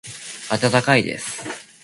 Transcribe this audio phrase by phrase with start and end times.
[0.49, 1.69] 温かいです。